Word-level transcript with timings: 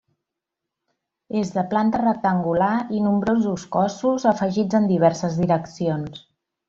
És 1.41 1.51
de 1.57 1.63
planta 1.73 1.99
rectangular 2.03 2.71
i 2.95 3.03
nombrosos 3.09 3.67
cossos 3.77 4.27
afegits 4.35 4.81
en 4.81 4.89
diverses 4.95 5.39
direccions. 5.45 6.25